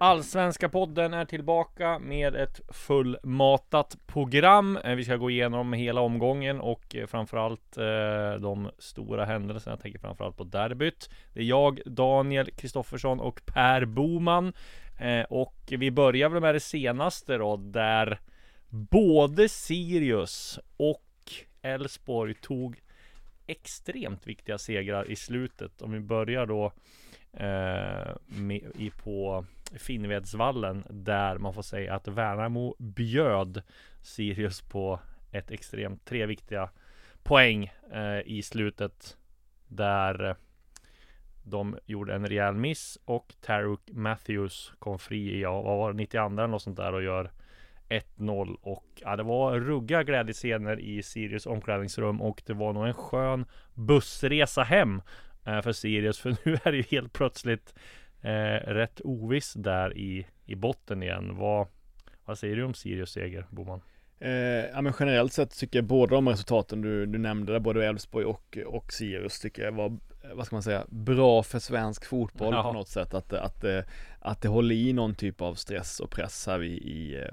[0.00, 4.76] Allsvenska podden är tillbaka med ett fullmatat program.
[4.76, 9.72] Eh, vi ska gå igenom hela omgången och eh, framförallt eh, de stora händelserna.
[9.72, 11.10] Jag tänker framförallt på derbyt.
[11.34, 14.52] Det är jag, Daniel Kristoffersson och Per Boman.
[15.28, 18.20] Och vi börjar väl med det senaste då, där
[18.70, 22.80] både Sirius och Elfsborg tog
[23.46, 25.82] extremt viktiga segrar i slutet.
[25.82, 26.72] Om vi börjar då
[27.32, 29.44] eh, med, i, på
[29.76, 33.62] Finnvedsvallen där man får säga att Värnamo bjöd
[34.02, 35.00] Sirius på
[35.32, 36.70] ett extremt tre viktiga
[37.22, 39.16] poäng eh, i slutet
[39.68, 40.34] där eh,
[41.42, 45.96] de gjorde en rejäl miss och Taruk Matthews kom fri i, ja, vad var det,
[45.96, 47.30] 92 eller något sånt där och gör
[47.88, 52.94] 1-0 och ja, det var rugga glädjescener i Sirius omklädningsrum och det var nog en
[52.94, 53.44] skön
[53.74, 55.02] bussresa hem
[55.44, 57.74] eh, för Sirius för nu är det ju helt plötsligt
[58.22, 61.36] eh, rätt oviss där i, i botten igen.
[61.36, 61.66] Vad,
[62.24, 63.80] vad säger du om Sirius seger, Boman?
[64.20, 64.30] Eh,
[64.72, 68.24] ja, men generellt sett tycker jag båda de resultaten du, du nämnde, där, både Elfsborg
[68.24, 69.98] och, och Sirius, tycker jag var,
[70.34, 72.62] vad ska man säga, bra för svensk fotboll ja.
[72.62, 73.14] på något sätt.
[73.14, 73.86] Att, att, att,
[74.20, 77.28] att det håller i någon typ av stress och press här i, i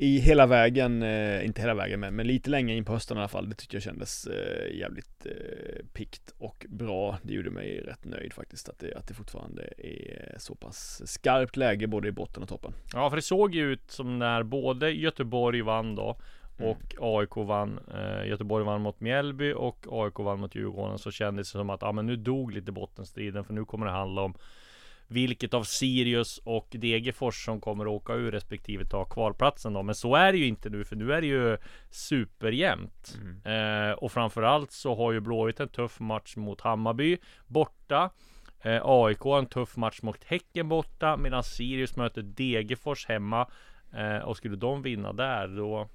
[0.00, 3.20] i hela vägen, eh, inte hela vägen men, men, lite längre in på hösten i
[3.20, 3.48] alla fall.
[3.48, 7.18] Det tyckte jag kändes eh, jävligt eh, pikt och bra.
[7.22, 11.56] Det gjorde mig rätt nöjd faktiskt att det, att det fortfarande är så pass skarpt
[11.56, 12.72] läge både i botten och toppen.
[12.92, 16.16] Ja, för det såg ju ut som när både Göteborg vann då
[16.58, 16.70] mm.
[16.70, 16.94] och.
[17.00, 17.80] AIK vann.
[17.94, 20.98] Eh, Göteborg vann mot Mjällby och AIK vann mot Djurgården.
[20.98, 23.92] Så kändes det som att, ja men nu dog lite bottenstriden för nu kommer det
[23.92, 24.34] handla om
[25.10, 29.82] vilket av Sirius och Degerfors som kommer att åka ur respektive ta kvalplatsen då.
[29.82, 31.56] Men så är det ju inte nu för nu är det ju
[31.90, 33.18] superjämnt.
[33.20, 33.88] Mm.
[33.88, 38.10] Eh, och framförallt så har ju Blåvitt en tuff match mot Hammarby borta.
[38.62, 43.46] Eh, AIK en tuff match mot Häcken borta medan Sirius möter Degerfors hemma.
[43.92, 45.88] Eh, och skulle de vinna där då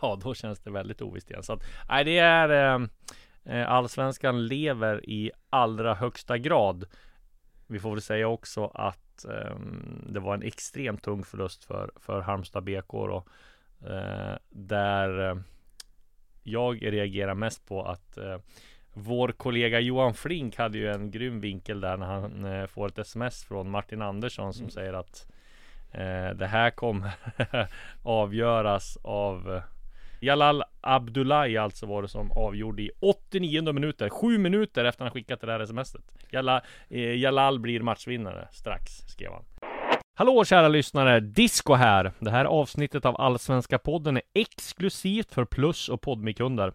[0.00, 1.42] Ja då känns det väldigt ovisst igen.
[1.42, 2.86] Så att nej det är eh,
[3.44, 6.84] eh Allsvenskan lever i allra högsta grad.
[7.66, 9.56] Vi får väl säga också att eh,
[10.06, 13.24] det var en extremt tung förlust för, för Halmstad BK då,
[13.86, 15.36] eh, där eh,
[16.42, 18.38] jag reagerar mest på att eh,
[18.92, 22.98] vår kollega Johan Flink hade ju en grym vinkel där när han eh, får ett
[22.98, 24.70] sms från Martin Andersson som mm.
[24.70, 25.26] säger att
[25.92, 27.10] eh, det här kommer
[28.02, 29.60] avgöras av
[30.20, 35.40] Jalal Abdullahi alltså var det som avgjorde i 89 minuter, sju minuter efter han skickat
[35.40, 36.02] det där smset.
[36.30, 39.44] Jalal, eh, Jalal blir matchvinnare strax, skrev han.
[40.18, 41.20] Hallå kära lyssnare!
[41.20, 42.12] Disco här!
[42.18, 46.72] Det här avsnittet av Allsvenska podden är exklusivt för Plus och Podmikunder.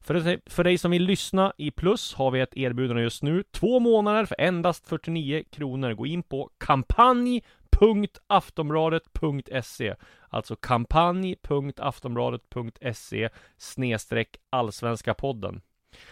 [0.00, 3.42] För, för dig som vill lyssna i Plus har vi ett erbjudande just nu.
[3.52, 5.92] Två månader för endast 49 kronor.
[5.92, 7.42] Gå in på kampanj
[7.74, 9.94] kampanj.aftonbladet.se
[10.28, 15.60] Alltså kampanj.aftonbladet.se snedstreck allsvenska podden.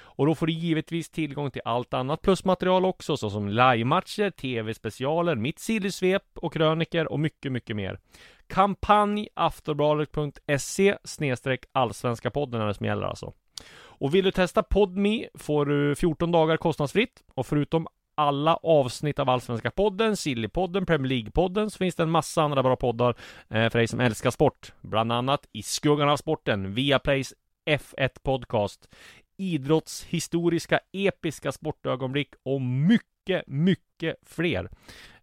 [0.00, 5.58] Och då får du givetvis tillgång till allt annat plusmaterial också, såsom livematcher, tv-specialer, mitt
[5.58, 7.98] sillysvep och kröniker och mycket, mycket mer.
[8.46, 13.32] Kampanj aftonbladet.se snedstreck allsvenska podden är det som gäller alltså.
[13.74, 19.30] Och vill du testa PodMe får du 14 dagar kostnadsfritt och förutom alla avsnitt av
[19.30, 23.14] Allsvenska podden, Sillypodden, Premier League-podden så finns det en massa andra bra poddar
[23.48, 24.72] eh, för dig som älskar sport.
[24.80, 27.34] Bland annat I skuggan av sporten, Viaplays
[27.66, 28.88] F1 Podcast,
[29.36, 34.70] idrottshistoriska episka sportögonblick och mycket, mycket fler.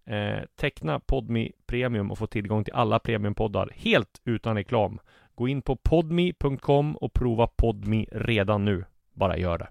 [0.05, 4.99] Eh, teckna Podmi Premium och få tillgång till alla premiumpoddar helt utan reklam.
[5.35, 8.85] Gå in på podmi.com och prova Podmi redan nu.
[9.13, 9.67] Bara gör det.